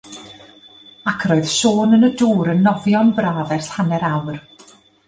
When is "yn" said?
1.99-2.09, 2.55-2.65, 3.09-3.13